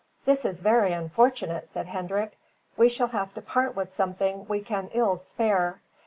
"This 0.25 0.45
is 0.45 0.61
very 0.61 0.93
unfortunate," 0.93 1.67
said 1.67 1.85
Hendrik. 1.85 2.35
"We 2.75 2.89
shall 2.89 3.09
have 3.09 3.35
to 3.35 3.41
part 3.43 3.75
with 3.75 3.91
something 3.91 4.47
we 4.47 4.61
can 4.61 4.89
ill 4.95 5.17
spare. 5.17 5.79